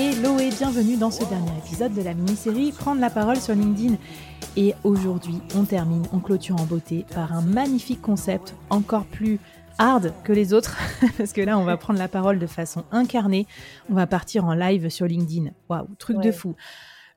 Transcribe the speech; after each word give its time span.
Hello 0.00 0.38
et 0.38 0.50
bienvenue 0.50 0.96
dans 0.96 1.10
ce 1.10 1.24
dernier 1.24 1.50
épisode 1.58 1.92
de 1.92 2.02
la 2.02 2.14
mini-série 2.14 2.70
Prendre 2.70 3.00
la 3.00 3.10
parole 3.10 3.38
sur 3.38 3.52
LinkedIn. 3.56 3.96
Et 4.56 4.72
aujourd'hui, 4.84 5.40
on 5.56 5.64
termine, 5.64 6.04
on 6.12 6.20
clôture 6.20 6.54
en 6.54 6.66
beauté 6.66 7.04
par 7.12 7.32
un 7.32 7.42
magnifique 7.42 8.00
concept 8.00 8.54
encore 8.70 9.06
plus 9.06 9.40
hard 9.76 10.14
que 10.22 10.32
les 10.32 10.52
autres, 10.52 10.78
parce 11.18 11.32
que 11.32 11.40
là, 11.40 11.58
on 11.58 11.64
va 11.64 11.76
prendre 11.76 11.98
la 11.98 12.06
parole 12.06 12.38
de 12.38 12.46
façon 12.46 12.84
incarnée. 12.92 13.48
On 13.90 13.94
va 13.94 14.06
partir 14.06 14.44
en 14.44 14.54
live 14.54 14.88
sur 14.88 15.06
LinkedIn. 15.06 15.50
Waouh, 15.68 15.88
truc 15.98 16.20
de 16.20 16.30
fou 16.30 16.54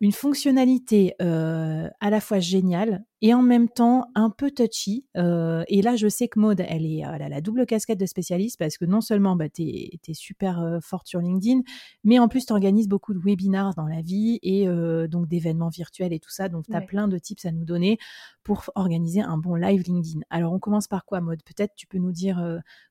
une 0.01 0.11
fonctionnalité 0.11 1.13
euh, 1.21 1.87
à 1.99 2.09
la 2.09 2.20
fois 2.20 2.39
géniale 2.39 3.03
et 3.21 3.34
en 3.34 3.41
même 3.41 3.70
temps 3.70 4.07
un 4.16 4.30
peu 4.30 4.52
touchy. 4.52 5.05
Euh, 5.16 5.63
et 5.67 5.81
là, 5.81 5.95
je 5.95 6.07
sais 6.07 6.27
que 6.27 6.39
Maud, 6.39 6.59
elle, 6.59 6.85
est, 6.85 6.99
elle 6.99 7.21
a 7.21 7.29
la 7.29 7.41
double 7.41 7.66
casquette 7.66 7.99
de 7.99 8.05
spécialiste 8.05 8.57
parce 8.57 8.77
que 8.77 8.85
non 8.85 9.02
seulement 9.02 9.35
bah, 9.35 9.49
tu 9.49 9.63
es, 9.63 10.13
super 10.13 10.59
euh, 10.59 10.79
forte 10.81 11.07
sur 11.07 11.20
LinkedIn, 11.20 11.62
mais 12.03 12.20
en 12.20 12.27
plus 12.27 12.45
tu 12.45 12.53
organises 12.53 12.88
beaucoup 12.88 13.13
de 13.13 13.20
webinars 13.20 13.76
dans 13.76 13.88
la 13.88 14.02
vie 14.02 14.39
et 14.41 14.67
donc 15.07 15.27
d'événements 15.27 15.70
virtuels 15.70 16.13
et 16.13 16.20
tout 16.20 16.29
ça. 16.29 16.49
Donc 16.49 16.65
tu 16.65 16.76
as 16.76 16.81
plein 16.81 17.07
de 17.07 17.17
tips 17.17 17.45
à 17.45 17.52
nous 17.52 17.65
donner 17.65 17.98
pour 18.43 18.70
organiser 18.76 19.21
un 19.21 19.38
bon 19.38 19.55
live 19.55 19.84
LinkedIn. 19.84 20.21
Alors 20.29 20.53
on 20.53 20.59
commence 20.59 20.88
par 20.88 21.05
quoi, 21.05 21.21
Maud 21.21 21.41
Peut-être 21.43 21.73
tu 21.76 21.88
peux 21.88 21.98
nous 21.98 22.12
dire 22.12 22.43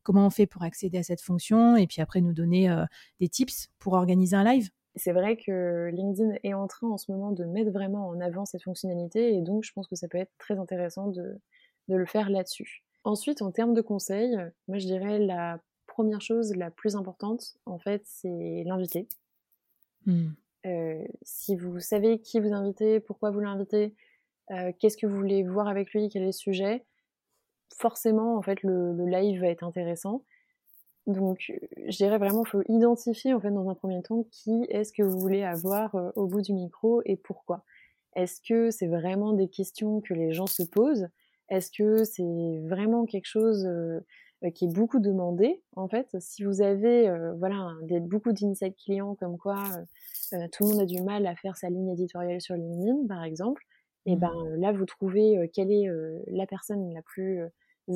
comment 0.03 0.27
on 0.27 0.31
fait 0.31 0.47
pour 0.47 0.63
accéder 0.63 0.99
à 0.99 1.03
cette 1.03 1.21
fonction 1.21 1.77
et 1.77 1.87
puis 1.87 2.01
après 2.01 2.21
nous 2.21 2.33
donner 2.33 2.75
des 3.21 3.29
tips 3.29 3.69
pour 3.79 3.95
organiser 3.95 4.37
un 4.37 4.45
live? 4.45 4.71
C'est 4.97 5.13
vrai 5.13 5.37
que 5.37 5.91
LinkedIn 5.93 6.35
est 6.43 6.55
en 6.55 6.67
train 6.67 6.89
en 6.89 6.99
ce 6.99 7.11
moment 7.13 7.31
de 7.33 7.45
mettre 7.45 7.71
vraiment 7.71 8.09
en 8.09 8.21
avant 8.21 8.45
cette 8.45 8.63
fonctionnalité 8.63 9.35
et 9.35 9.41
donc 9.41 9.63
je 9.65 9.73
pense 9.73 9.87
que 9.87 9.97
ça 9.97 10.09
peut 10.09 10.19
être 10.19 10.33
très 10.39 10.59
intéressant 10.59 11.09
de, 11.09 11.39
le 11.89 12.07
faire 12.07 12.31
là-dessus. 12.31 12.85
Ensuite, 13.03 13.43
en 13.43 13.51
termes 13.51 13.75
de 13.75 13.81
conseils, 13.81 14.37
moi 14.69 14.79
je 14.79 14.87
dirais 14.87 15.19
la 15.19 15.61
première 15.89 16.21
chose 16.21 16.55
la 16.55 16.71
plus 16.71 16.95
importante, 16.95 17.57
en 17.67 17.79
fait, 17.79 18.03
c'est 18.05 18.63
l'invité. 18.65 19.09
Hmm. 20.07 20.31
Euh, 20.67 21.03
si 21.23 21.57
vous 21.57 21.81
savez 21.81 22.21
qui 22.21 22.39
vous 22.39 22.53
invitez, 22.53 23.01
pourquoi 23.01 23.31
vous 23.31 23.41
l'invitez, 23.41 23.95
euh, 24.53 24.73
qu'est-ce 24.79 24.97
que 24.97 25.07
vous 25.07 25.17
voulez 25.17 25.43
voir 25.43 25.67
avec 25.67 25.93
lui, 25.93 26.09
quel 26.09 26.23
est 26.23 26.27
le 26.27 26.33
sujet, 26.33 26.85
forcément, 27.77 28.37
en 28.37 28.43
fait, 28.43 28.63
le 28.63 29.07
live 29.07 29.41
va 29.41 29.49
être 29.49 29.65
intéressant. 29.65 30.23
Donc, 31.11 31.53
je 31.87 31.97
dirais 31.97 32.19
vraiment, 32.19 32.43
il 32.45 32.49
faut 32.49 32.63
identifier 32.69 33.35
en 33.35 33.41
fait 33.41 33.51
dans 33.51 33.69
un 33.69 33.75
premier 33.75 34.03
temps 34.03 34.25
qui 34.31 34.65
est-ce 34.69 34.93
que 34.93 35.03
vous 35.03 35.19
voulez 35.19 35.43
avoir 35.43 35.95
euh, 35.95 36.11
au 36.17 36.27
bout 36.27 36.43
du 36.43 36.53
micro 36.53 37.03
et 37.05 37.17
pourquoi. 37.17 37.65
Est-ce 38.17 38.41
que 38.41 38.71
c'est 38.71 38.87
vraiment 38.87 39.33
des 39.33 39.49
questions 39.49 40.01
que 40.01 40.15
les 40.15 40.33
gens 40.33 40.47
se 40.47 40.63
posent? 40.63 41.09
Est-ce 41.49 41.71
que 41.71 42.05
c'est 42.05 42.61
vraiment 42.67 43.07
quelque 43.07 43.27
chose 43.27 43.67
euh, 43.67 44.01
euh, 44.45 44.51
qui 44.51 44.67
est 44.67 44.73
beaucoup 44.73 45.01
demandé 45.01 45.63
En 45.77 45.89
fait, 45.89 46.09
si 46.19 46.45
vous 46.45 46.63
avez 46.63 47.11
voilà 47.39 47.73
des, 47.83 48.01
beaucoup 48.01 48.33
d'insights 48.33 48.77
clients 48.77 49.15
comme 49.15 49.37
quoi 49.39 49.63
tout 50.53 50.65
le 50.65 50.71
monde 50.71 50.81
a 50.81 50.87
du 50.87 51.03
mal 51.03 51.27
à 51.27 51.35
faire 51.35 51.57
sa 51.57 51.69
ligne 51.71 51.91
éditoriale 51.91 52.41
sur 52.41 52.55
LinkedIn, 52.55 53.07
par 53.09 53.25
exemple, 53.25 53.65
et 54.07 54.15
mmh. 54.15 54.19
ben 54.21 54.33
là 54.59 54.73
vous 54.73 54.87
trouvez 54.87 55.51
quelle 55.53 55.73
est 55.73 55.89
la 56.29 56.47
personne 56.47 56.93
la 56.95 57.03
plus 57.03 57.43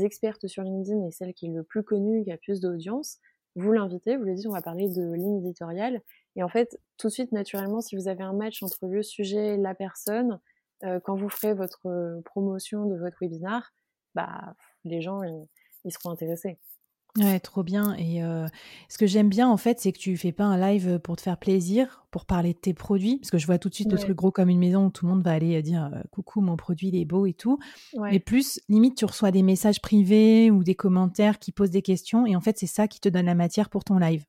expertes 0.03 0.47
sur 0.47 0.63
LinkedIn 0.63 1.07
et 1.07 1.11
celle 1.11 1.35
qui 1.35 1.47
est 1.47 1.53
le 1.53 1.63
plus 1.63 1.83
connue, 1.83 2.25
qui 2.25 2.33
a 2.33 2.37
plus 2.37 2.61
d'audience, 2.61 3.19
vous 3.57 3.73
l'invitez, 3.73 4.17
vous 4.17 4.25
lui 4.25 4.35
dites 4.35 4.47
on 4.47 4.53
va 4.53 4.63
parler 4.63 4.89
de 4.89 5.13
ligne 5.13 5.39
éditoriale. 5.39 6.03
Et 6.37 6.43
en 6.43 6.49
fait, 6.49 6.81
tout 6.97 7.09
de 7.09 7.13
suite, 7.13 7.33
naturellement, 7.33 7.81
si 7.81 7.97
vous 7.97 8.09
avez 8.09 8.25
un 8.25 8.33
match 8.33 8.63
entre 8.63 8.87
le 8.87 9.03
sujet 9.03 9.55
et 9.55 9.57
la 9.57 9.75
personne, 9.75 10.41
euh, 10.83 10.99
quand 11.01 11.15
vous 11.15 11.29
ferez 11.29 11.55
votre 11.55 11.87
euh, 11.87 12.21
promotion 12.25 12.87
de 12.87 12.97
votre 12.99 13.17
webinar, 13.21 13.73
bah, 14.15 14.55
les 14.85 15.01
gens, 15.01 15.23
ils 15.85 15.93
seront 15.93 16.11
intéressés. 16.11 16.59
Ouais, 17.17 17.39
trop 17.39 17.63
bien. 17.63 17.95
Et 17.95 18.25
euh, 18.25 18.49
ce 18.89 18.99
que 18.99 19.07
j'aime 19.07 19.29
bien, 19.29 19.49
en 19.49 19.57
fait, 19.57 19.79
c'est 19.79 19.93
que 19.93 19.99
tu 19.99 20.17
fais 20.17 20.33
pas 20.33 20.45
un 20.45 20.59
live 20.59 20.99
pour 20.99 21.15
te 21.15 21.23
faire 21.23 21.39
plaisir, 21.39 22.05
pour 22.11 22.27
parler 22.27 22.55
de 22.55 22.59
tes 22.59 22.75
produits, 22.75 23.19
parce 23.19 23.31
que 23.31 23.39
je 23.39 23.47
vois 23.47 23.59
tout 23.59 23.69
de 23.69 23.75
suite 23.75 23.93
le 23.93 23.99
truc 23.99 24.17
gros 24.17 24.33
comme 24.33 24.49
une 24.49 24.59
maison 24.59 24.87
où 24.87 24.91
tout 24.91 25.07
le 25.07 25.13
monde 25.13 25.23
va 25.23 25.31
aller 25.31 25.63
dire 25.63 25.91
euh, 25.95 26.01
coucou, 26.11 26.41
mon 26.41 26.57
produit 26.57 26.89
il 26.89 26.97
est 26.97 27.05
beau 27.05 27.27
et 27.27 27.33
tout. 27.33 27.61
Mais 28.11 28.19
plus, 28.19 28.61
limite, 28.69 28.97
tu 28.97 29.05
reçois 29.05 29.31
des 29.31 29.43
messages 29.45 29.81
privés 29.81 30.51
ou 30.51 30.65
des 30.65 30.75
commentaires 30.75 31.39
qui 31.39 31.53
posent 31.53 31.71
des 31.71 31.83
questions, 31.83 32.27
et 32.27 32.35
en 32.35 32.41
fait, 32.41 32.59
c'est 32.59 32.67
ça 32.67 32.89
qui 32.89 32.99
te 32.99 33.09
donne 33.09 33.27
la 33.27 33.37
matière 33.37 33.71
pour 33.71 33.85
ton 33.85 33.99
live. 33.99 34.25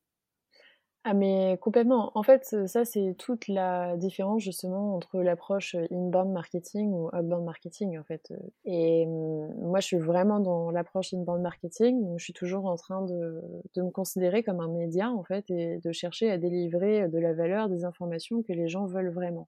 Ah 1.08 1.14
mais 1.14 1.56
complètement. 1.60 2.10
En 2.16 2.24
fait, 2.24 2.56
ça 2.66 2.84
c'est 2.84 3.14
toute 3.16 3.46
la 3.46 3.96
différence 3.96 4.42
justement 4.42 4.96
entre 4.96 5.22
l'approche 5.22 5.76
inbound 5.92 6.32
marketing 6.32 6.90
ou 6.90 7.06
outbound 7.16 7.44
marketing 7.44 7.96
en 7.96 8.02
fait. 8.02 8.32
Et 8.64 9.04
hum, 9.06 9.54
moi 9.54 9.78
je 9.78 9.86
suis 9.86 9.98
vraiment 9.98 10.40
dans 10.40 10.72
l'approche 10.72 11.14
inbound 11.14 11.42
marketing. 11.42 12.16
je 12.16 12.24
suis 12.24 12.32
toujours 12.32 12.66
en 12.66 12.74
train 12.74 13.02
de, 13.02 13.40
de, 13.76 13.82
me 13.82 13.90
considérer 13.90 14.42
comme 14.42 14.58
un 14.58 14.66
média 14.66 15.08
en 15.08 15.22
fait 15.22 15.48
et 15.48 15.78
de 15.78 15.92
chercher 15.92 16.28
à 16.28 16.38
délivrer 16.38 17.06
de 17.08 17.18
la 17.20 17.34
valeur, 17.34 17.68
des 17.68 17.84
informations 17.84 18.42
que 18.42 18.52
les 18.52 18.66
gens 18.66 18.86
veulent 18.86 19.12
vraiment. 19.12 19.46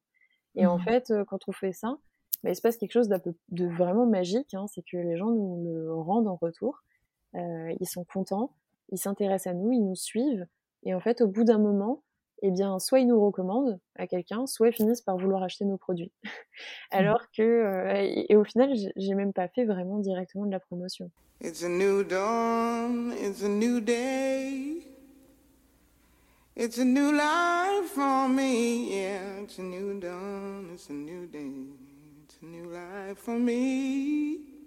Et 0.55 0.65
en 0.65 0.79
mmh. 0.79 0.83
fait, 0.83 1.13
quand 1.27 1.49
on 1.49 1.53
fait 1.53 1.73
ça, 1.73 1.99
bah, 2.45 2.51
il 2.51 2.55
se 2.55 2.61
passe 2.61 2.77
quelque 2.77 2.93
chose 2.93 3.09
de 3.09 3.67
vraiment 3.67 4.07
magique. 4.07 4.55
Hein, 4.55 4.67
c'est 4.69 4.83
que 4.83 4.97
les 4.97 5.17
gens 5.17 5.31
nous 5.33 5.65
le 5.65 5.93
rendent 5.93 6.29
en 6.29 6.37
retour. 6.37 6.85
Euh, 7.35 7.75
ils 7.81 7.89
sont 7.89 8.05
contents, 8.05 8.53
ils 8.91 8.99
s'intéressent 8.99 9.53
à 9.53 9.55
nous, 9.55 9.73
ils 9.73 9.85
nous 9.85 9.97
suivent. 9.97 10.47
Et 10.85 10.95
en 10.95 11.01
fait, 11.01 11.21
au 11.21 11.27
bout 11.27 11.45
d'un 11.45 11.59
moment, 11.59 12.03
eh 12.43 12.51
bien, 12.51 12.79
soit 12.79 13.01
ils 13.01 13.07
nous 13.07 13.21
recommandent 13.25 13.79
à 13.97 14.07
quelqu'un, 14.07 14.47
soit 14.47 14.69
ils 14.69 14.73
finissent 14.73 15.01
par 15.01 15.17
vouloir 15.17 15.43
acheter 15.43 15.65
nos 15.65 15.77
produits. 15.77 16.13
Mmh. 16.91 16.97
Alors 16.97 17.31
que, 17.31 17.43
euh, 17.43 18.25
et, 18.29 18.35
au 18.35 18.43
final, 18.43 18.73
j'ai 18.97 19.15
même 19.15 19.33
pas 19.33 19.47
fait 19.47 19.65
vraiment 19.65 19.99
directement 19.99 20.45
de 20.45 20.51
la 20.51 20.59
promotion. 20.59 21.09
It's 21.41 21.63
a 21.63 21.69
new 21.69 22.03
dawn, 22.03 23.13
it's 23.13 23.45
a 23.45 23.49
new 23.49 23.81
day. 23.81 24.83
It's 26.57 26.79
a 26.79 26.85
new 26.85 27.13
life 27.13 27.89
for 27.95 28.29
me, 28.29 28.91
yeah. 28.91 29.41
It's 29.41 29.59
a 29.59 29.63
new 29.63 30.01
dawn, 30.01 30.71
it's 30.75 30.91
a 30.91 30.93
new 30.93 31.27
day. 31.27 31.69
It's 32.25 32.43
a 32.43 32.47
new 32.47 32.73
life 32.73 33.19
for 33.19 33.39
me. 33.39 34.58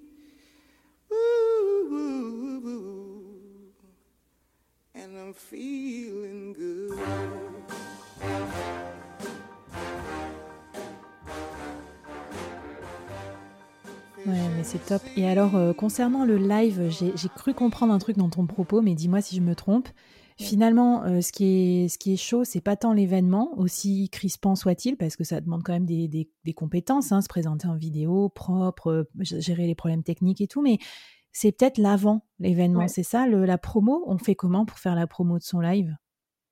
Ouais, 14.26 14.50
mais 14.56 14.64
c'est 14.64 14.86
top. 14.86 15.02
Et 15.16 15.28
alors, 15.28 15.56
euh, 15.56 15.74
concernant 15.74 16.26
le 16.26 16.38
live, 16.38 16.90
j'ai 16.90 17.30
cru 17.30 17.54
comprendre 17.56 17.92
un 17.92 17.98
truc 17.98 18.18
dans 18.18 18.30
ton 18.30 18.46
propos, 18.46 18.82
mais 18.82 18.94
dis-moi 18.94 19.22
si 19.22 19.36
je 19.36 19.42
me 19.42 19.56
trompe. 19.56 19.90
Finalement, 20.38 21.04
euh, 21.04 21.22
ce, 21.22 21.32
qui 21.32 21.46
est, 21.84 21.88
ce 21.88 21.98
qui 22.00 22.14
est 22.14 22.18
chaud, 22.18 22.44
c'est 22.44 22.62
pas 22.62 22.76
tant 22.76 22.94
l'événement, 22.94 23.52
aussi 23.58 24.10
crispant 24.10 24.56
soit-il, 24.56 24.96
parce 24.98 25.16
que 25.16 25.24
ça 25.24 25.40
demande 25.42 25.62
quand 25.64 25.74
même 25.74 25.86
des, 25.86 26.08
des, 26.08 26.30
des 26.46 26.54
compétences, 26.54 27.12
hein, 27.12 27.22
se 27.22 27.28
présenter 27.28 27.68
en 27.68 27.76
vidéo 27.76 28.30
propre, 28.30 28.88
euh, 28.88 29.04
gérer 29.20 29.68
les 29.68 29.76
problèmes 29.76 30.04
techniques 30.04 30.42
et 30.42 30.48
tout, 30.48 30.62
mais 30.62 30.80
c'est 31.31 31.52
peut-être 31.52 31.78
l'avant 31.78 32.26
l'événement, 32.40 32.88
c'est 32.88 33.04
ça, 33.04 33.28
la 33.28 33.58
promo? 33.58 34.04
On 34.08 34.18
fait 34.18 34.36
comment 34.36 34.66
pour 34.66 34.80
faire 34.80 34.96
la 34.96 35.06
promo 35.08 35.38
de 35.38 35.44
son 35.44 35.60
live? 35.60 35.96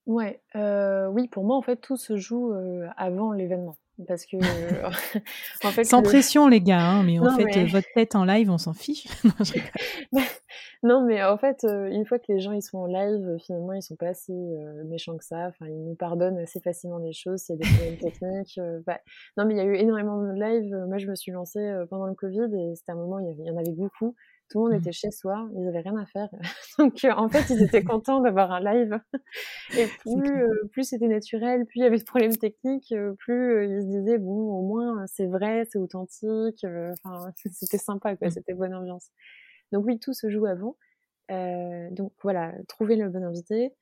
Ouais, 0.09 0.41
euh, 0.55 1.05
oui, 1.09 1.27
pour 1.27 1.43
moi, 1.43 1.55
en 1.55 1.61
fait, 1.61 1.75
tout 1.75 1.95
se 1.95 2.17
joue 2.17 2.51
euh, 2.51 2.87
avant 2.97 3.31
l'événement. 3.31 3.77
Parce 4.07 4.25
que, 4.25 4.37
en 5.63 5.69
fait, 5.69 5.83
Sans 5.83 6.01
pression, 6.01 6.47
les 6.47 6.61
gars, 6.61 6.81
hein, 6.81 7.03
mais 7.03 7.19
en 7.19 7.29
fait, 7.29 7.65
votre 7.65 7.87
tête 7.93 8.15
en 8.15 8.25
live, 8.25 8.49
on 8.49 8.57
s'en 8.57 8.73
fiche. 8.73 9.05
non, 10.83 11.05
mais 11.05 11.23
en 11.23 11.37
fait, 11.37 11.63
euh, 11.63 11.91
une 11.91 12.07
fois 12.07 12.17
que 12.17 12.25
les 12.29 12.39
gens 12.39 12.53
ils 12.53 12.63
sont 12.63 12.79
en 12.79 12.85
live, 12.87 13.37
finalement, 13.45 13.73
ils 13.73 13.83
sont 13.83 13.97
pas 13.97 14.15
si 14.15 14.33
méchants 14.85 15.15
que 15.15 15.25
ça. 15.25 15.49
Enfin, 15.49 15.67
ils 15.67 15.85
nous 15.85 15.95
pardonnent 15.95 16.39
assez 16.39 16.59
facilement 16.59 16.97
les 16.97 17.13
choses. 17.13 17.41
S'il 17.41 17.57
y 17.57 17.59
a 17.59 17.61
des 17.61 17.75
problèmes 17.75 17.97
techniques. 17.97 18.59
Bah, 18.87 18.99
non, 19.37 19.45
mais 19.45 19.53
il 19.53 19.57
y 19.57 19.61
a 19.61 19.65
eu 19.65 19.75
énormément 19.75 20.23
de 20.23 20.31
live. 20.31 20.75
Moi, 20.87 20.97
je 20.97 21.05
me 21.05 21.13
suis 21.13 21.31
lancée 21.31 21.71
pendant 21.91 22.07
le 22.07 22.15
Covid 22.15 22.49
et 22.51 22.75
c'était 22.75 22.93
un 22.93 22.95
moment, 22.95 23.19
il 23.19 23.45
y 23.45 23.51
en 23.51 23.57
avait 23.57 23.73
beaucoup 23.73 24.15
tout 24.49 24.59
le 24.59 24.63
monde 24.65 24.73
mmh. 24.73 24.81
était 24.81 24.91
chez 24.91 25.11
soi, 25.11 25.47
ils 25.55 25.67
avaient 25.67 25.81
rien 25.81 25.95
à 25.97 26.05
faire. 26.05 26.29
Donc 26.79 27.03
euh, 27.03 27.11
en 27.11 27.29
fait, 27.29 27.53
ils 27.53 27.61
étaient 27.63 27.83
contents 27.83 28.21
d'avoir 28.21 28.51
un 28.51 28.59
live. 28.59 28.99
Et 29.77 29.87
plus, 30.01 30.43
euh, 30.43 30.69
plus 30.71 30.83
c'était 30.83 31.07
naturel, 31.07 31.65
plus 31.65 31.79
il 31.79 31.83
y 31.83 31.85
avait 31.85 31.97
de 31.97 32.03
problèmes 32.03 32.35
techniques, 32.35 32.91
euh, 32.91 33.13
plus 33.19 33.65
ils 33.65 33.81
se 33.81 33.87
disaient 33.87 34.17
bon, 34.17 34.51
au 34.53 34.67
moins 34.67 35.05
c'est 35.07 35.27
vrai, 35.27 35.65
c'est 35.69 35.79
authentique. 35.79 36.65
Enfin, 36.65 37.31
c'était 37.51 37.77
sympa, 37.77 38.15
quoi. 38.15 38.27
Mmh. 38.27 38.31
C'était 38.31 38.53
bonne 38.53 38.73
ambiance. 38.73 39.11
Donc 39.71 39.85
oui, 39.85 39.99
tout 39.99 40.13
se 40.13 40.29
joue 40.29 40.45
avant. 40.45 40.75
donc 41.29 42.13
voilà, 42.23 42.53
trouver 42.67 42.95
le 42.95 43.09
bon 43.09 43.23
invité, 43.23 43.75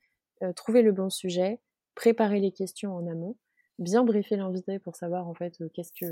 trouver 0.54 0.82
le 0.82 0.92
bon 0.92 1.08
sujet, 1.08 1.60
préparer 1.94 2.40
les 2.40 2.52
questions 2.52 2.94
en 2.94 3.06
amont 3.06 3.36
bien 3.78 4.04
briefer 4.04 4.36
l'invité 4.36 4.78
pour 4.78 4.96
savoir 4.96 5.28
en 5.28 5.34
fait 5.34 5.60
euh, 5.60 5.68
qu'est-ce 5.72 5.92
que 5.92 6.06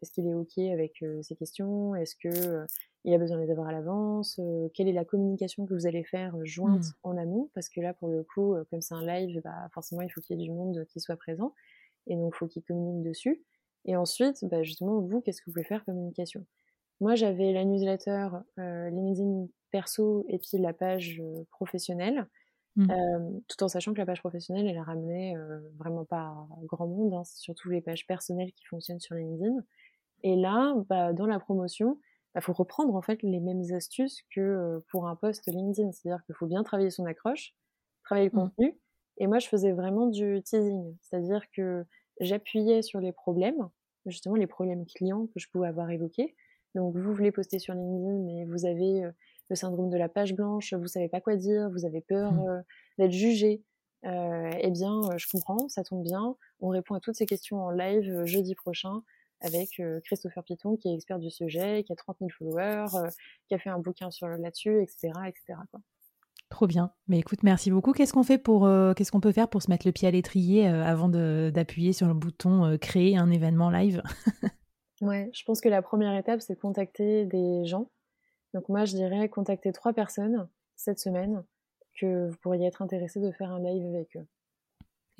est-ce 0.00 0.10
qu'il 0.12 0.26
est 0.26 0.34
ok 0.34 0.58
avec 0.72 1.02
euh, 1.02 1.20
ces 1.22 1.36
questions, 1.36 1.94
est-ce 1.94 2.16
que 2.16 2.28
euh, 2.28 2.66
il 3.04 3.14
a 3.14 3.18
besoin 3.18 3.38
de 3.38 3.42
les 3.42 3.50
avoir 3.50 3.68
à 3.68 3.72
l'avance, 3.72 4.40
quelle 4.74 4.88
est 4.88 4.92
la 4.92 5.04
communication 5.04 5.66
que 5.66 5.74
vous 5.74 5.86
allez 5.86 6.04
faire 6.04 6.36
jointe 6.44 6.84
mmh. 6.84 6.92
en 7.02 7.16
amont? 7.16 7.50
Parce 7.54 7.68
que 7.68 7.80
là 7.80 7.94
pour 7.94 8.08
le 8.08 8.22
coup 8.22 8.54
comme 8.70 8.80
c'est 8.80 8.94
un 8.94 9.04
live 9.04 9.40
bah 9.42 9.68
forcément 9.72 10.02
il 10.02 10.10
faut 10.10 10.20
qu'il 10.20 10.38
y 10.38 10.42
ait 10.42 10.46
du 10.46 10.52
monde 10.52 10.84
qui 10.88 11.00
soit 11.00 11.16
présent 11.16 11.54
et 12.06 12.16
donc 12.16 12.32
il 12.34 12.38
faut 12.38 12.46
qu'il 12.46 12.62
communique 12.62 13.02
dessus 13.02 13.42
et 13.86 13.96
ensuite 13.96 14.44
bah, 14.44 14.62
justement 14.62 15.00
vous 15.00 15.20
qu'est-ce 15.20 15.40
que 15.40 15.46
vous 15.46 15.52
pouvez 15.52 15.64
faire 15.64 15.84
communication? 15.84 16.44
Moi 17.00 17.14
j'avais 17.14 17.52
la 17.52 17.64
newsletter 17.64 18.28
LinkedIn 18.58 19.46
perso 19.70 20.24
et 20.28 20.38
puis 20.38 20.58
la 20.58 20.72
page 20.72 21.22
professionnelle 21.50 22.26
Mmh. 22.76 23.40
tout 23.48 23.64
en 23.64 23.68
sachant 23.68 23.92
que 23.92 23.98
la 23.98 24.06
page 24.06 24.20
professionnelle, 24.20 24.68
elle 24.68 24.78
a 24.78 24.84
ramené 24.84 25.34
vraiment 25.76 26.04
pas 26.04 26.32
grand 26.64 26.86
monde, 26.86 27.12
hein, 27.14 27.24
surtout 27.24 27.68
les 27.68 27.80
pages 27.80 28.06
personnelles 28.06 28.52
qui 28.52 28.64
fonctionnent 28.66 29.00
sur 29.00 29.16
LinkedIn. 29.16 29.56
Et 30.22 30.36
là, 30.36 30.74
bah, 30.88 31.12
dans 31.12 31.26
la 31.26 31.40
promotion, 31.40 31.98
il 32.30 32.34
bah, 32.34 32.40
faut 32.40 32.52
reprendre 32.52 32.94
en 32.94 33.02
fait 33.02 33.22
les 33.22 33.40
mêmes 33.40 33.62
astuces 33.74 34.22
que 34.34 34.78
pour 34.90 35.08
un 35.08 35.16
post 35.16 35.46
LinkedIn, 35.46 35.92
c'est-à-dire 35.92 36.24
qu'il 36.24 36.34
faut 36.34 36.46
bien 36.46 36.62
travailler 36.62 36.90
son 36.90 37.04
accroche, 37.06 37.54
travailler 38.04 38.30
le 38.32 38.36
mmh. 38.36 38.40
contenu. 38.40 38.78
Et 39.18 39.26
moi, 39.26 39.38
je 39.38 39.48
faisais 39.48 39.72
vraiment 39.72 40.06
du 40.06 40.40
teasing, 40.42 40.96
c'est-à-dire 41.02 41.42
que 41.54 41.84
j'appuyais 42.20 42.82
sur 42.82 43.00
les 43.00 43.12
problèmes, 43.12 43.68
justement 44.06 44.36
les 44.36 44.46
problèmes 44.46 44.86
clients 44.86 45.26
que 45.26 45.38
je 45.40 45.48
pouvais 45.50 45.68
avoir 45.68 45.90
évoqués. 45.90 46.34
Donc, 46.74 46.96
vous 46.96 47.12
voulez 47.14 47.32
poster 47.32 47.58
sur 47.58 47.74
LinkedIn, 47.74 48.24
mais 48.24 48.44
vous 48.44 48.64
avez 48.64 49.10
le 49.50 49.56
syndrome 49.56 49.90
de 49.90 49.98
la 49.98 50.08
page 50.08 50.34
blanche, 50.34 50.72
vous 50.72 50.86
savez 50.86 51.08
pas 51.08 51.20
quoi 51.20 51.36
dire, 51.36 51.68
vous 51.70 51.84
avez 51.84 52.00
peur 52.00 52.32
mmh. 52.32 52.48
euh, 52.48 52.60
d'être 52.98 53.12
jugé. 53.12 53.62
Euh, 54.06 54.50
eh 54.58 54.70
bien, 54.70 55.02
euh, 55.10 55.18
je 55.18 55.26
comprends, 55.30 55.68
ça 55.68 55.84
tombe 55.84 56.02
bien. 56.02 56.36
On 56.60 56.68
répond 56.68 56.94
à 56.94 57.00
toutes 57.00 57.16
ces 57.16 57.26
questions 57.26 57.62
en 57.62 57.70
live 57.70 58.24
jeudi 58.24 58.54
prochain 58.54 59.02
avec 59.40 59.80
Christopher 60.04 60.44
Piton, 60.44 60.76
qui 60.76 60.88
est 60.88 60.94
expert 60.94 61.18
du 61.18 61.30
sujet, 61.30 61.84
qui 61.84 61.92
a 61.92 61.96
30 61.96 62.18
000 62.20 62.30
followers, 62.36 63.10
qui 63.48 63.54
a 63.54 63.58
fait 63.58 63.70
un 63.70 63.78
bouquin 63.78 64.10
sur 64.10 64.28
là-dessus, 64.28 64.82
etc., 64.82 65.12
etc. 65.26 65.58
Trop 66.48 66.66
bien. 66.66 66.92
Mais 67.08 67.18
écoute, 67.18 67.42
merci 67.42 67.70
beaucoup. 67.70 67.92
Qu'est-ce 67.92 68.12
qu'on 68.12 68.22
fait 68.22 68.38
pour, 68.38 68.68
qu'est-ce 68.96 69.12
qu'on 69.12 69.20
peut 69.20 69.32
faire 69.32 69.48
pour 69.48 69.62
se 69.62 69.70
mettre 69.70 69.86
le 69.86 69.92
pied 69.92 70.08
à 70.08 70.10
l'étrier 70.10 70.66
avant 70.66 71.08
d'appuyer 71.08 71.92
sur 71.92 72.06
le 72.06 72.14
bouton 72.14 72.76
créer 72.78 73.16
un 73.16 73.30
événement 73.30 73.70
live? 73.70 74.02
Ouais, 75.00 75.30
je 75.32 75.44
pense 75.44 75.62
que 75.62 75.70
la 75.70 75.80
première 75.80 76.14
étape, 76.14 76.42
c'est 76.42 76.60
contacter 76.60 77.24
des 77.24 77.64
gens 77.64 77.88
donc 78.54 78.68
moi, 78.68 78.84
je 78.84 78.96
dirais 78.96 79.28
contacter 79.28 79.72
trois 79.72 79.92
personnes 79.92 80.48
cette 80.76 80.98
semaine 80.98 81.44
que 82.00 82.28
vous 82.28 82.36
pourriez 82.38 82.66
être 82.66 82.82
intéressé 82.82 83.20
de 83.20 83.30
faire 83.32 83.50
un 83.50 83.60
live 83.60 83.86
avec 83.86 84.16
eux. 84.16 84.26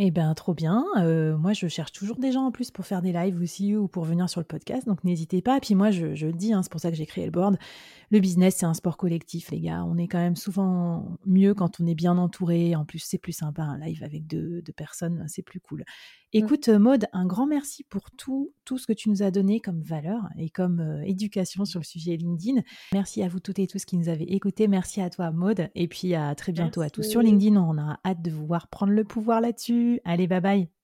Eh 0.03 0.11
bien, 0.11 0.33
trop 0.33 0.55
bien. 0.55 0.87
Euh, 0.97 1.37
moi, 1.37 1.53
je 1.53 1.69
cherche 1.69 1.93
toujours 1.93 2.17
des 2.17 2.33
gens 2.33 2.47
en 2.47 2.51
plus 2.51 2.71
pour 2.71 2.87
faire 2.87 3.03
des 3.03 3.13
lives 3.13 3.39
aussi 3.39 3.77
ou 3.77 3.87
pour 3.87 4.05
venir 4.05 4.31
sur 4.31 4.41
le 4.41 4.47
podcast, 4.47 4.87
donc 4.87 5.05
n'hésitez 5.05 5.43
pas. 5.43 5.59
Et 5.59 5.61
puis 5.61 5.75
moi, 5.75 5.91
je, 5.91 6.07
le 6.07 6.33
dis, 6.33 6.55
hein, 6.55 6.63
c'est 6.63 6.73
pour 6.73 6.81
ça 6.81 6.91
que 6.91 6.97
j'ai 6.97 7.05
créé 7.05 7.27
le 7.27 7.31
board. 7.31 7.59
Le 8.11 8.19
business, 8.19 8.57
c'est 8.57 8.65
un 8.65 8.73
sport 8.73 8.97
collectif, 8.97 9.51
les 9.51 9.61
gars. 9.61 9.85
On 9.85 9.99
est 9.99 10.09
quand 10.09 10.19
même 10.19 10.37
souvent 10.37 11.19
mieux 11.27 11.53
quand 11.53 11.81
on 11.81 11.87
est 11.87 11.95
bien 11.95 12.17
entouré. 12.17 12.75
En 12.75 12.87
plus, 12.87 13.01
c'est 13.01 13.19
plus 13.19 13.35
sympa 13.35 13.63
un 13.63 13.77
live 13.77 14.03
avec 14.03 14.27
deux, 14.27 14.63
deux 14.63 14.73
personnes, 14.73 15.27
c'est 15.29 15.43
plus 15.43 15.61
cool. 15.61 15.81
Mmh. 15.81 16.39
Écoute, 16.39 16.69
euh, 16.69 16.79
Maude, 16.79 17.07
un 17.13 17.27
grand 17.27 17.47
merci 17.47 17.85
pour 17.85 18.11
tout, 18.13 18.55
tout 18.65 18.79
ce 18.79 18.87
que 18.87 18.93
tu 18.95 19.11
nous 19.11 19.23
as 19.23 19.31
donné 19.31 19.61
comme 19.61 19.83
valeur 19.83 20.23
et 20.39 20.49
comme 20.49 20.81
euh, 20.81 21.03
éducation 21.03 21.65
sur 21.65 21.81
le 21.81 21.85
sujet 21.85 22.17
LinkedIn. 22.17 22.63
Merci 22.95 23.23
à 23.23 23.29
vous 23.29 23.41
toutes 23.41 23.59
et 23.59 23.67
tous 23.67 23.85
qui 23.85 23.97
nous 23.97 24.09
avez 24.09 24.33
écoutés. 24.33 24.67
Merci 24.67 25.03
à 25.03 25.11
toi, 25.11 25.31
Maude. 25.31 25.69
Et 25.75 25.89
puis 25.89 26.15
à 26.15 26.35
très 26.35 26.53
bientôt 26.53 26.81
à 26.81 26.89
tous 26.89 27.03
sur 27.03 27.21
LinkedIn. 27.21 27.57
On 27.57 27.77
a 27.79 28.01
hâte 28.05 28.23
de 28.23 28.31
vous 28.31 28.47
voir 28.47 28.69
prendre 28.69 28.93
le 28.93 29.05
pouvoir 29.05 29.41
là-dessus. 29.41 29.90
Allez, 30.05 30.27
bye 30.29 30.41
bye. 30.41 30.80